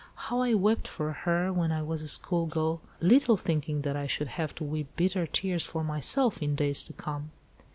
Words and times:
How 0.15 0.39
I 0.41 0.55
wept 0.55 0.87
for 0.87 1.11
her, 1.13 1.53
when 1.53 1.71
I 1.71 1.83
was 1.83 2.01
a 2.01 2.07
school 2.07 2.47
girl, 2.47 2.81
little 3.01 3.37
thinking 3.37 3.83
that 3.83 3.95
I 3.95 4.07
should 4.07 4.29
have 4.29 4.55
to 4.55 4.63
weep 4.63 4.87
bitter 4.95 5.27
tears 5.27 5.63
for 5.63 5.83
myself 5.83 6.41
in 6.41 6.55
days 6.55 6.83
to 6.85 6.93
come." 6.93 7.29